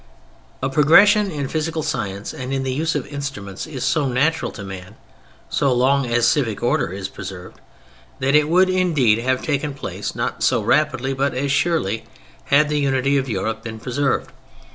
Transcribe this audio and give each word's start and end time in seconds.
A 0.63 0.67
progression 0.71 1.29
in 1.29 1.47
physical 1.47 1.83
science 1.83 2.33
and 2.33 2.51
in 2.51 2.63
the 2.63 2.73
use 2.73 2.95
of 2.95 3.05
instruments 3.05 3.67
is 3.67 3.83
so 3.83 4.07
natural 4.07 4.51
to 4.53 4.63
man 4.63 4.95
(so 5.47 5.71
long 5.71 6.07
as 6.07 6.27
civic 6.27 6.63
order 6.63 6.91
is 6.91 7.07
preserved) 7.07 7.59
that 8.17 8.33
it 8.33 8.49
would, 8.49 8.67
indeed, 8.67 9.19
have 9.19 9.43
taken 9.43 9.75
place, 9.75 10.15
not 10.15 10.41
so 10.41 10.59
rapidly, 10.59 11.13
but 11.13 11.35
as 11.35 11.51
surely, 11.51 12.05
had 12.45 12.67
the 12.67 12.79
unity 12.79 13.15
of 13.15 13.29
Europe 13.29 13.61
been 13.61 13.79
preserved. 13.79 14.31